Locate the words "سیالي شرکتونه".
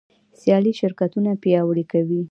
0.39-1.31